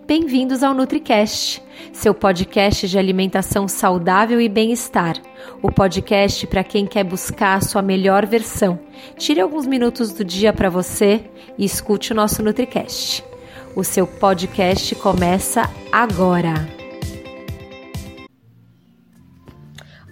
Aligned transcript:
Bem-vindos 0.00 0.62
ao 0.62 0.74
NutriCast, 0.74 1.62
seu 1.92 2.14
podcast 2.14 2.88
de 2.88 2.98
alimentação 2.98 3.68
saudável 3.68 4.40
e 4.40 4.48
bem-estar. 4.48 5.16
O 5.60 5.70
podcast 5.70 6.46
para 6.46 6.64
quem 6.64 6.86
quer 6.86 7.04
buscar 7.04 7.56
a 7.56 7.60
sua 7.60 7.82
melhor 7.82 8.26
versão. 8.26 8.80
Tire 9.16 9.40
alguns 9.40 9.66
minutos 9.66 10.12
do 10.12 10.24
dia 10.24 10.52
para 10.52 10.70
você 10.70 11.24
e 11.58 11.64
escute 11.64 12.12
o 12.12 12.16
nosso 12.16 12.42
NutriCast. 12.42 13.22
O 13.76 13.84
seu 13.84 14.06
podcast 14.06 14.94
começa 14.96 15.70
agora. 15.92 16.81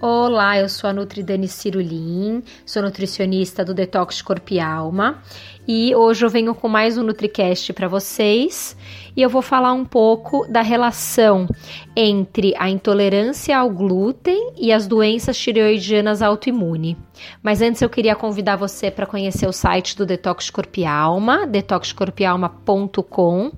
Olá, 0.03 0.59
eu 0.59 0.67
sou 0.67 0.89
a 0.89 0.95
Nutri 0.95 1.23
Dani 1.23 1.47
Cirulim, 1.47 2.43
sou 2.65 2.83
nutricionista 2.83 3.63
do 3.63 3.75
Detox 3.75 4.23
Corpo 4.23 4.55
e 4.55 4.59
Alma 4.59 5.23
e 5.69 5.95
hoje 5.95 6.25
eu 6.25 6.31
venho 6.31 6.55
com 6.55 6.69
mais 6.69 6.97
um 6.97 7.03
NutriCast 7.03 7.75
para 7.75 7.87
vocês 7.87 8.75
e 9.15 9.21
eu 9.21 9.29
vou 9.29 9.43
falar 9.43 9.75
um 9.75 9.85
pouco 9.85 10.51
da 10.51 10.63
relação 10.63 11.47
entre 11.95 12.55
a 12.59 12.71
intolerância 12.71 13.59
ao 13.59 13.69
glúten 13.69 14.55
e 14.57 14.73
as 14.73 14.87
doenças 14.87 15.37
tireoidianas 15.37 16.23
autoimune. 16.23 16.97
Mas 17.43 17.61
antes 17.61 17.83
eu 17.83 17.91
queria 17.91 18.17
convidar 18.17 18.57
você 18.57 18.91
para 18.91 19.05
conhecer 19.05 19.47
o 19.47 19.53
site 19.53 19.99
do 19.99 20.07
Detox 20.07 20.49
Corpo 20.49 20.81
e 20.81 20.87
Alma, 20.87 21.47
detoxcorpialma.com 21.47 23.53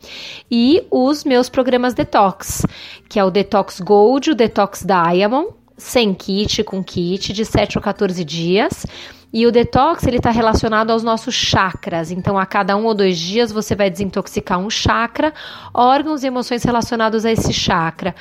e 0.51 0.85
os 0.91 1.23
meus 1.23 1.49
programas 1.49 1.95
Detox, 1.95 2.67
que 3.09 3.21
é 3.21 3.25
o 3.25 3.31
Detox 3.31 3.79
Gold, 3.79 4.33
o 4.33 4.35
Detox 4.35 4.85
Diamond 4.85 5.62
sem 5.83 6.15
kit, 6.15 6.63
com 6.65 6.83
kit, 6.83 7.33
de 7.33 7.45
7 7.45 7.79
ou 7.79 7.83
14 7.83 8.25
dias. 8.25 8.87
E 9.33 9.47
o 9.47 9.53
detox 9.53 10.07
ele 10.07 10.19
está 10.19 10.31
relacionado 10.31 10.91
aos 10.91 11.03
nossos 11.03 11.35
chakras. 11.35 12.11
Então, 12.11 12.39
a 12.39 12.45
cada 12.45 12.77
um 12.77 12.85
ou 12.85 12.95
dois 12.95 13.19
dias 13.19 13.51
você 13.51 13.75
vai 13.75 13.89
desintoxicar 13.89 14.59
um 14.59 14.69
chakra, 14.69 15.33
órgãos 15.73 16.23
e 16.23 16.27
emoções 16.27 16.63
relacionados 16.63 17.25
a 17.25 17.33
esse 17.33 17.53
chakra, 17.53 18.15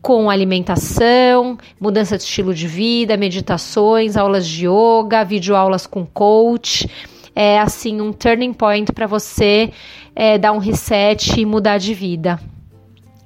com 0.00 0.30
alimentação, 0.30 1.58
mudança 1.78 2.16
de 2.16 2.24
estilo 2.24 2.54
de 2.54 2.66
vida, 2.66 3.16
meditações, 3.16 4.16
aulas 4.16 4.46
de 4.46 4.66
yoga, 4.66 5.22
videoaulas 5.22 5.86
com 5.86 6.06
coach. 6.06 6.88
É 7.36 7.58
assim 7.58 8.00
um 8.00 8.12
turning 8.12 8.54
point 8.54 8.90
para 8.90 9.06
você 9.06 9.70
é, 10.16 10.38
dar 10.38 10.52
um 10.52 10.58
reset 10.58 11.38
e 11.38 11.44
mudar 11.44 11.76
de 11.76 11.92
vida. 11.92 12.40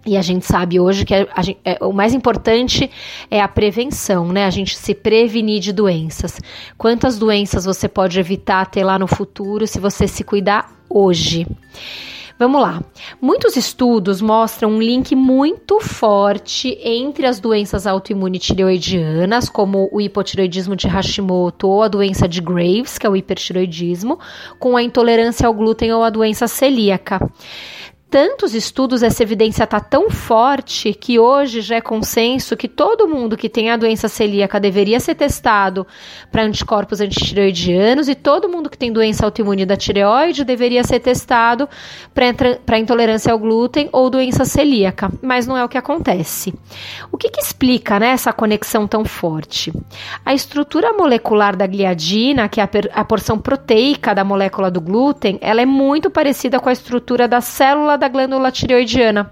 E 0.08 0.16
a 0.16 0.22
gente 0.22 0.46
sabe 0.46 0.80
hoje 0.80 1.04
que 1.04 1.14
a, 1.14 1.24
a, 1.24 1.42
é, 1.62 1.84
o 1.84 1.92
mais 1.92 2.14
importante 2.14 2.90
é 3.30 3.42
a 3.42 3.46
prevenção, 3.46 4.32
né? 4.32 4.46
A 4.46 4.50
gente 4.50 4.74
se 4.74 4.94
prevenir 4.94 5.60
de 5.60 5.70
doenças. 5.70 6.40
Quantas 6.78 7.18
doenças 7.18 7.66
você 7.66 7.86
pode 7.86 8.18
evitar 8.18 8.64
ter 8.70 8.84
lá 8.84 8.98
no 8.98 9.06
futuro 9.06 9.66
se 9.66 9.78
você 9.78 10.08
se 10.08 10.24
cuidar 10.24 10.72
hoje? 10.88 11.46
Vamos 12.38 12.62
lá. 12.62 12.82
Muitos 13.20 13.54
estudos 13.54 14.22
mostram 14.22 14.70
um 14.70 14.80
link 14.80 15.14
muito 15.14 15.78
forte 15.78 16.78
entre 16.82 17.26
as 17.26 17.38
doenças 17.38 17.86
autoimunes 17.86 18.40
tireoidianas, 18.40 19.50
como 19.50 19.90
o 19.92 20.00
hipotireoidismo 20.00 20.74
de 20.74 20.88
Hashimoto 20.88 21.68
ou 21.68 21.82
a 21.82 21.88
doença 21.88 22.26
de 22.26 22.40
Graves, 22.40 22.96
que 22.96 23.06
é 23.06 23.10
o 23.10 23.16
hipertireoidismo, 23.16 24.18
com 24.58 24.74
a 24.74 24.82
intolerância 24.82 25.46
ao 25.46 25.52
glúten 25.52 25.92
ou 25.92 26.02
a 26.02 26.08
doença 26.08 26.48
celíaca 26.48 27.20
tantos 28.10 28.54
estudos, 28.54 29.02
essa 29.02 29.22
evidência 29.22 29.64
está 29.64 29.80
tão 29.80 30.10
forte 30.10 30.94
que 30.94 31.18
hoje 31.18 31.60
já 31.60 31.76
é 31.76 31.80
consenso 31.80 32.56
que 32.56 32.66
todo 32.66 33.06
mundo 33.06 33.36
que 33.36 33.50
tem 33.50 33.70
a 33.70 33.76
doença 33.76 34.08
celíaca 34.08 34.58
deveria 34.58 34.98
ser 34.98 35.14
testado 35.14 35.86
para 36.32 36.42
anticorpos 36.42 37.02
antitireoidianos 37.02 38.08
e 38.08 38.14
todo 38.14 38.48
mundo 38.48 38.70
que 38.70 38.78
tem 38.78 38.90
doença 38.90 39.26
autoimune 39.26 39.66
da 39.66 39.76
tireoide 39.76 40.42
deveria 40.42 40.82
ser 40.84 41.00
testado 41.00 41.68
para 42.14 42.78
intolerância 42.78 43.30
ao 43.30 43.38
glúten 43.38 43.90
ou 43.92 44.08
doença 44.08 44.44
celíaca, 44.46 45.10
mas 45.20 45.46
não 45.46 45.56
é 45.56 45.62
o 45.62 45.68
que 45.68 45.76
acontece. 45.76 46.54
O 47.12 47.18
que, 47.18 47.28
que 47.28 47.40
explica 47.40 48.00
né, 48.00 48.08
essa 48.08 48.32
conexão 48.32 48.86
tão 48.86 49.04
forte? 49.04 49.70
A 50.24 50.32
estrutura 50.32 50.94
molecular 50.94 51.54
da 51.54 51.66
gliadina, 51.66 52.48
que 52.48 52.60
é 52.60 52.64
a, 52.64 52.70
a 52.94 53.04
porção 53.04 53.38
proteica 53.38 54.14
da 54.14 54.24
molécula 54.24 54.70
do 54.70 54.80
glúten, 54.80 55.38
ela 55.42 55.60
é 55.60 55.66
muito 55.66 56.08
parecida 56.08 56.58
com 56.58 56.70
a 56.70 56.72
estrutura 56.72 57.28
da 57.28 57.42
célula 57.42 57.97
da 57.98 58.08
glândula 58.08 58.50
tireoidiana. 58.50 59.30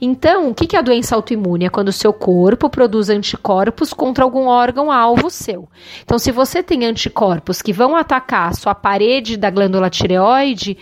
Então, 0.00 0.48
o 0.48 0.54
que 0.54 0.76
é 0.76 0.78
a 0.78 0.82
doença 0.82 1.14
autoimune? 1.14 1.66
É 1.66 1.68
quando 1.68 1.88
o 1.88 1.92
seu 1.92 2.12
corpo 2.12 2.70
produz 2.70 3.10
anticorpos 3.10 3.92
contra 3.92 4.24
algum 4.24 4.46
órgão-alvo 4.46 5.28
seu. 5.30 5.68
Então, 6.02 6.18
se 6.18 6.30
você 6.30 6.62
tem 6.62 6.84
anticorpos 6.84 7.60
que 7.60 7.72
vão 7.72 7.96
atacar 7.96 8.50
a 8.50 8.54
sua 8.54 8.74
parede 8.74 9.36
da 9.36 9.50
glândula 9.50 9.90
tireoide, 9.90 10.78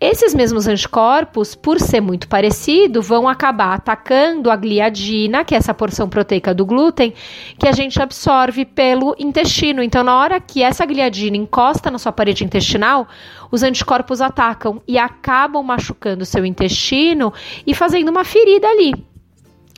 esses 0.00 0.34
mesmos 0.34 0.66
anticorpos, 0.66 1.54
por 1.54 1.78
ser 1.78 2.00
muito 2.00 2.28
parecido, 2.28 3.00
vão 3.00 3.28
acabar 3.28 3.74
atacando 3.74 4.50
a 4.50 4.56
gliadina, 4.56 5.44
que 5.44 5.54
é 5.54 5.58
essa 5.58 5.72
porção 5.72 6.08
proteica 6.08 6.52
do 6.52 6.66
glúten, 6.66 7.14
que 7.58 7.68
a 7.68 7.72
gente 7.72 8.00
absorve 8.02 8.64
pelo 8.64 9.14
intestino. 9.18 9.82
Então, 9.82 10.02
na 10.02 10.16
hora 10.16 10.40
que 10.40 10.62
essa 10.62 10.84
gliadina 10.84 11.36
encosta 11.36 11.90
na 11.90 11.98
sua 11.98 12.12
parede 12.12 12.44
intestinal, 12.44 13.06
os 13.50 13.62
anticorpos 13.62 14.20
atacam 14.20 14.82
e 14.88 14.98
acabam 14.98 15.62
machucando 15.62 16.22
o 16.22 16.26
seu 16.26 16.44
intestino 16.44 16.63
e 17.66 17.74
fazendo 17.74 18.08
uma 18.08 18.24
ferida 18.24 18.68
ali. 18.68 18.94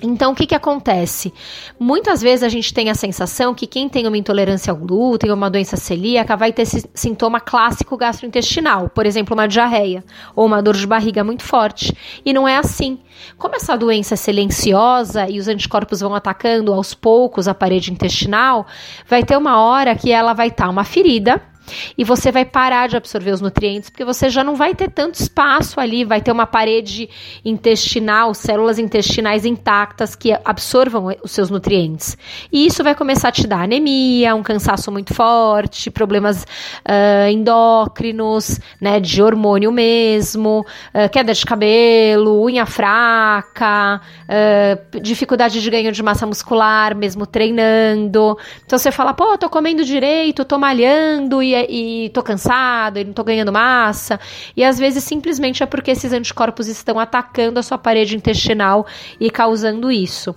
Então, 0.02 0.32
o 0.32 0.34
que, 0.34 0.46
que 0.46 0.54
acontece? 0.54 1.32
Muitas 1.80 2.20
vezes 2.20 2.42
a 2.42 2.50
gente 2.50 2.72
tem 2.74 2.90
a 2.90 2.94
sensação 2.94 3.54
que 3.54 3.66
quem 3.66 3.88
tem 3.88 4.06
uma 4.06 4.18
intolerância 4.18 4.70
ao 4.70 4.76
glúten 4.76 5.30
ou 5.30 5.36
uma 5.36 5.48
doença 5.48 5.74
celíaca 5.78 6.36
vai 6.36 6.52
ter 6.52 6.62
esse 6.62 6.84
sintoma 6.92 7.40
clássico 7.40 7.96
gastrointestinal, 7.96 8.90
por 8.90 9.06
exemplo, 9.06 9.32
uma 9.32 9.48
diarreia 9.48 10.04
ou 10.34 10.44
uma 10.44 10.62
dor 10.62 10.76
de 10.76 10.86
barriga 10.86 11.24
muito 11.24 11.42
forte. 11.42 11.96
E 12.26 12.32
não 12.34 12.46
é 12.46 12.58
assim. 12.58 12.98
Como 13.38 13.56
essa 13.56 13.74
doença 13.74 14.12
é 14.12 14.16
silenciosa 14.18 15.30
e 15.30 15.38
os 15.38 15.48
anticorpos 15.48 16.00
vão 16.00 16.14
atacando 16.14 16.74
aos 16.74 16.92
poucos 16.92 17.48
a 17.48 17.54
parede 17.54 17.90
intestinal, 17.90 18.66
vai 19.08 19.24
ter 19.24 19.38
uma 19.38 19.62
hora 19.62 19.96
que 19.96 20.12
ela 20.12 20.34
vai 20.34 20.48
estar 20.48 20.64
tá 20.64 20.70
uma 20.70 20.84
ferida 20.84 21.40
e 21.96 22.04
você 22.04 22.30
vai 22.30 22.44
parar 22.44 22.88
de 22.88 22.96
absorver 22.96 23.30
os 23.30 23.40
nutrientes, 23.40 23.90
porque 23.90 24.04
você 24.04 24.28
já 24.28 24.42
não 24.42 24.54
vai 24.54 24.74
ter 24.74 24.90
tanto 24.90 25.14
espaço 25.14 25.80
ali, 25.80 26.04
vai 26.04 26.20
ter 26.20 26.32
uma 26.32 26.46
parede 26.46 27.08
intestinal, 27.44 28.34
células 28.34 28.78
intestinais 28.78 29.44
intactas 29.44 30.14
que 30.14 30.36
absorvam 30.44 31.14
os 31.22 31.30
seus 31.30 31.50
nutrientes. 31.50 32.16
E 32.52 32.66
isso 32.66 32.82
vai 32.82 32.94
começar 32.94 33.28
a 33.28 33.32
te 33.32 33.46
dar 33.46 33.62
anemia, 33.62 34.34
um 34.34 34.42
cansaço 34.42 34.90
muito 34.92 35.14
forte, 35.14 35.90
problemas 35.90 36.44
uh, 36.44 37.28
endócrinos, 37.30 38.60
né, 38.80 39.00
de 39.00 39.22
hormônio 39.22 39.72
mesmo, 39.72 40.64
uh, 40.94 41.08
queda 41.10 41.32
de 41.32 41.44
cabelo, 41.44 42.44
unha 42.44 42.66
fraca, 42.66 44.00
uh, 44.24 45.00
dificuldade 45.00 45.60
de 45.60 45.70
ganho 45.70 45.92
de 45.92 46.02
massa 46.02 46.26
muscular, 46.26 46.94
mesmo 46.94 47.26
treinando. 47.26 48.36
Então 48.64 48.78
você 48.78 48.90
fala, 48.90 49.12
pô, 49.14 49.36
tô 49.38 49.48
comendo 49.48 49.84
direito, 49.84 50.44
tô 50.44 50.58
malhando 50.58 51.42
e 51.64 52.10
tô 52.10 52.22
cansado, 52.22 52.98
e 52.98 53.04
não 53.04 53.12
tô 53.12 53.24
ganhando 53.24 53.52
massa. 53.52 54.20
E 54.56 54.64
às 54.64 54.78
vezes 54.78 55.04
simplesmente 55.04 55.62
é 55.62 55.66
porque 55.66 55.92
esses 55.92 56.12
anticorpos 56.12 56.68
estão 56.68 56.98
atacando 56.98 57.58
a 57.58 57.62
sua 57.62 57.78
parede 57.78 58.16
intestinal 58.16 58.86
e 59.18 59.30
causando 59.30 59.90
isso. 59.90 60.34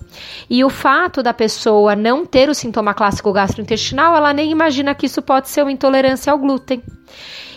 E 0.48 0.64
o 0.64 0.70
fato 0.70 1.22
da 1.22 1.34
pessoa 1.34 1.94
não 1.94 2.24
ter 2.24 2.48
o 2.48 2.54
sintoma 2.54 2.94
clássico 2.94 3.32
gastrointestinal, 3.32 4.16
ela 4.16 4.32
nem 4.32 4.50
imagina 4.50 4.94
que 4.94 5.06
isso 5.06 5.20
pode 5.20 5.48
ser 5.48 5.62
uma 5.62 5.72
intolerância 5.72 6.32
ao 6.32 6.38
glúten. 6.38 6.82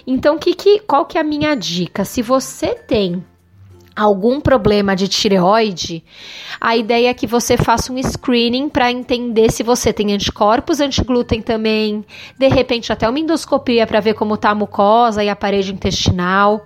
Então, 0.05 0.37
que, 0.37 0.53
que, 0.53 0.79
qual 0.79 1.05
que 1.05 1.17
é 1.17 1.21
a 1.21 1.23
minha 1.23 1.55
dica? 1.55 2.03
Se 2.03 2.21
você 2.21 2.75
tem 2.75 3.23
algum 3.95 4.39
problema 4.41 4.95
de 4.95 5.07
tireoide, 5.07 6.03
a 6.59 6.75
ideia 6.75 7.09
é 7.09 7.13
que 7.13 7.27
você 7.27 7.57
faça 7.57 7.91
um 7.91 8.01
screening 8.01 8.69
para 8.69 8.91
entender 8.91 9.51
se 9.51 9.63
você 9.63 9.93
tem 9.93 10.13
anticorpos 10.13 10.79
antiglúten 10.79 11.41
também, 11.41 12.03
de 12.37 12.47
repente 12.47 12.91
até 12.91 13.07
uma 13.07 13.19
endoscopia 13.19 13.85
para 13.85 13.99
ver 13.99 14.13
como 14.13 14.35
está 14.35 14.49
a 14.49 14.55
mucosa 14.55 15.23
e 15.23 15.29
a 15.29 15.35
parede 15.35 15.73
intestinal. 15.73 16.65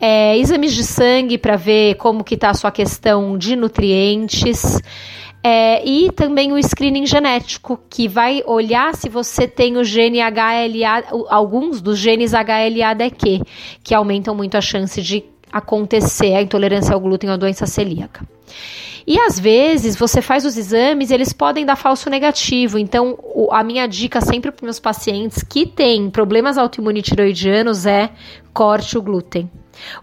É, 0.00 0.36
exames 0.36 0.74
de 0.74 0.84
sangue 0.84 1.38
para 1.38 1.56
ver 1.56 1.94
como 1.94 2.24
que 2.24 2.34
está 2.34 2.50
a 2.50 2.54
sua 2.54 2.70
questão 2.70 3.38
de 3.38 3.56
nutrientes. 3.56 4.80
É, 5.46 5.86
e 5.86 6.10
também 6.10 6.52
o 6.52 6.62
screening 6.62 7.06
genético, 7.06 7.78
que 7.90 8.08
vai 8.08 8.42
olhar 8.46 8.94
se 8.94 9.10
você 9.10 9.46
tem 9.46 9.76
o 9.76 9.84
gene 9.84 10.20
HLA, 10.20 11.04
alguns 11.28 11.82
dos 11.82 11.98
genes 11.98 12.32
HLA-DQ, 12.32 13.42
que 13.82 13.94
aumentam 13.94 14.34
muito 14.34 14.56
a 14.56 14.62
chance 14.62 15.02
de 15.02 15.22
acontecer 15.54 16.34
a 16.34 16.42
intolerância 16.42 16.92
ao 16.92 17.00
glúten 17.00 17.30
ou 17.30 17.34
a 17.34 17.38
doença 17.38 17.64
celíaca. 17.64 18.26
E 19.06 19.20
às 19.20 19.38
vezes 19.38 19.94
você 19.94 20.20
faz 20.20 20.44
os 20.44 20.56
exames, 20.56 21.12
eles 21.12 21.32
podem 21.32 21.64
dar 21.64 21.76
falso 21.76 22.10
negativo. 22.10 22.76
Então, 22.76 23.16
a 23.52 23.62
minha 23.62 23.86
dica 23.86 24.20
sempre 24.20 24.50
para 24.50 24.64
meus 24.64 24.80
pacientes 24.80 25.44
que 25.44 25.64
têm 25.64 26.10
problemas 26.10 26.58
autoimunitiroidianos 26.58 27.86
é 27.86 28.10
corte 28.52 28.98
o 28.98 29.02
glúten. 29.02 29.48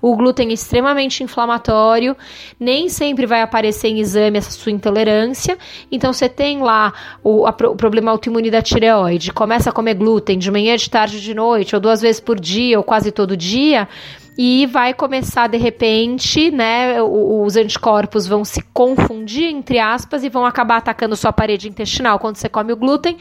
O 0.01 0.15
glúten 0.15 0.49
é 0.49 0.53
extremamente 0.53 1.23
inflamatório, 1.23 2.15
nem 2.59 2.89
sempre 2.89 3.25
vai 3.25 3.41
aparecer 3.41 3.87
em 3.87 3.99
exame 3.99 4.37
essa 4.37 4.51
sua 4.51 4.71
intolerância. 4.71 5.57
Então, 5.91 6.13
você 6.13 6.29
tem 6.29 6.61
lá 6.61 6.93
o, 7.23 7.47
a, 7.47 7.49
o 7.49 7.75
problema 7.75 8.11
autoimune 8.11 8.51
da 8.51 8.61
tireoide, 8.61 9.33
começa 9.33 9.69
a 9.69 9.73
comer 9.73 9.95
glúten 9.95 10.37
de 10.37 10.51
manhã, 10.51 10.75
de 10.75 10.89
tarde, 10.89 11.19
de 11.21 11.33
noite, 11.33 11.75
ou 11.75 11.81
duas 11.81 12.01
vezes 12.01 12.21
por 12.21 12.39
dia, 12.39 12.77
ou 12.77 12.83
quase 12.83 13.11
todo 13.11 13.35
dia 13.35 13.87
e 14.37 14.65
vai 14.65 14.93
começar 14.93 15.47
de 15.47 15.57
repente, 15.57 16.49
né? 16.51 17.01
Os 17.01 17.55
anticorpos 17.57 18.25
vão 18.27 18.45
se 18.45 18.61
confundir, 18.73 19.45
entre 19.45 19.77
aspas, 19.77 20.23
e 20.23 20.29
vão 20.29 20.45
acabar 20.45 20.77
atacando 20.77 21.15
sua 21.15 21.33
parede 21.33 21.67
intestinal 21.67 22.17
quando 22.17 22.37
você 22.37 22.47
come 22.47 22.71
o 22.71 22.77
glúten, 22.77 23.17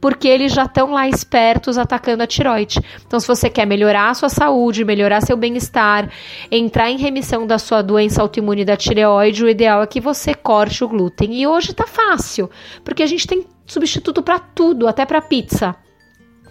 porque 0.00 0.26
eles 0.26 0.52
já 0.52 0.64
estão 0.64 0.92
lá 0.92 1.08
espertos 1.08 1.76
atacando 1.76 2.22
a 2.22 2.26
tiroide. 2.26 2.80
Então, 3.06 3.20
se 3.20 3.26
você 3.26 3.50
quer 3.50 3.66
melhorar 3.66 4.10
a 4.10 4.14
sua 4.14 4.28
saúde, 4.28 4.84
melhorar 4.84 5.20
seu 5.20 5.36
bem-estar, 5.36 6.10
entrar 6.50 6.90
em 6.90 6.96
remissão 6.96 7.46
da 7.46 7.58
sua 7.58 7.82
doença 7.82 8.22
autoimune 8.22 8.64
da 8.64 8.76
tireoide, 8.76 9.44
o 9.44 9.48
ideal 9.48 9.82
é 9.82 9.86
que 9.86 10.00
você 10.00 10.34
corte 10.34 10.82
o 10.82 10.88
glúten. 10.88 11.34
E 11.34 11.46
hoje 11.46 11.74
tá 11.74 11.86
fácil, 11.86 12.50
porque 12.82 13.02
a 13.02 13.06
gente 13.06 13.26
tem 13.26 13.46
substituto 13.66 14.22
para 14.22 14.38
tudo, 14.38 14.88
até 14.88 15.04
para 15.04 15.20
pizza. 15.20 15.76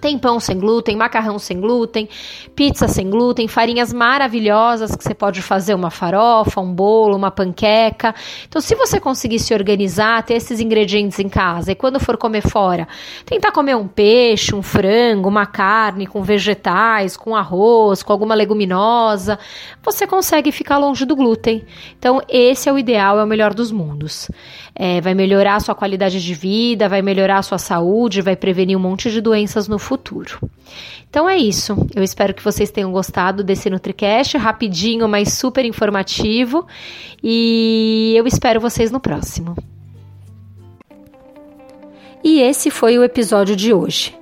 Tem 0.04 0.20
pão 0.20 0.38
sem 0.38 0.60
glúten, 0.60 0.98
macarrão 0.98 1.40
sem 1.40 1.62
glúten, 1.62 2.10
pizza 2.54 2.90
sem 2.90 3.10
glúten, 3.10 3.48
farinhas 3.48 3.94
maravilhosas 3.94 4.98
que 4.98 5.02
você 5.02 5.14
pode 5.14 5.42
fazer 5.42 5.74
uma 5.74 5.90
farofa, 5.90 6.60
um 6.60 6.74
bolo, 6.74 7.16
uma 7.16 7.32
panqueca. 7.32 8.14
Então, 8.46 8.62
se 8.62 8.76
você 8.76 9.00
conseguir 9.00 9.40
se 9.40 9.54
organizar, 9.54 10.22
ter 10.24 10.34
esses 10.34 10.60
ingredientes 10.60 11.20
em 11.20 11.30
casa 11.30 11.72
e 11.72 11.76
quando 11.76 12.02
for 12.02 12.18
comer 12.18 12.42
fora, 12.42 12.86
tentar 13.24 13.54
comer 13.54 13.78
um 13.78 13.88
peixe, 13.88 14.54
um 14.54 14.62
frango, 14.62 15.30
uma 15.30 15.46
carne 15.46 16.06
com 16.06 16.22
vegetais, 16.22 17.16
com 17.16 17.34
arroz, 17.34 18.04
com 18.04 18.12
alguma 18.12 18.36
leguminosa, 18.36 19.40
você 19.82 20.06
consegue 20.06 20.52
ficar 20.52 20.80
longe 20.80 21.06
do 21.06 21.16
glúten. 21.16 21.64
Então, 21.98 22.22
esse 22.28 22.68
é 22.68 22.74
o 22.74 22.78
ideal, 22.78 23.18
é 23.20 23.24
o 23.24 23.28
melhor 23.28 23.54
dos 23.54 23.72
mundos. 23.72 24.30
É, 24.76 25.00
vai 25.00 25.14
melhorar 25.14 25.56
a 25.56 25.60
sua 25.62 25.76
qualidade 25.76 26.22
de 26.22 26.34
vida, 26.34 26.90
vai 26.90 27.02
melhorar 27.02 27.38
a 27.38 27.42
sua 27.42 27.58
saúde, 27.58 28.22
vai 28.22 28.36
prevenir 28.36 28.76
um 28.76 28.82
monte 28.82 29.10
de 29.10 29.22
doenças 29.22 29.66
no 29.66 29.80
futuro 29.80 29.93
futuro. 29.94 30.40
Então 31.08 31.30
é 31.30 31.38
isso. 31.38 31.78
Eu 31.96 32.02
espero 32.02 32.34
que 32.34 32.44
vocês 32.44 32.72
tenham 32.72 32.92
gostado 32.92 33.44
desse 33.44 33.70
NutriCast, 33.70 34.38
rapidinho, 34.38 35.08
mas 35.08 35.34
super 35.34 35.64
informativo. 35.64 36.66
E 37.22 38.14
eu 38.16 38.26
espero 38.26 38.60
vocês 38.60 38.90
no 38.90 39.00
próximo. 39.00 39.56
E 42.24 42.42
esse 42.42 42.72
foi 42.72 42.98
o 42.98 43.04
episódio 43.04 43.56
de 43.56 43.72
hoje. 43.72 44.18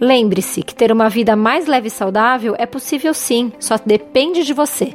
Lembre-se 0.00 0.62
que 0.62 0.74
ter 0.74 0.92
uma 0.92 1.08
vida 1.08 1.34
mais 1.34 1.66
leve 1.66 1.88
e 1.88 1.90
saudável 1.90 2.54
é 2.56 2.66
possível 2.66 3.12
sim, 3.12 3.50
só 3.58 3.74
depende 3.84 4.44
de 4.44 4.52
você. 4.52 4.94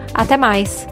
Até 0.13 0.37
mais! 0.37 0.90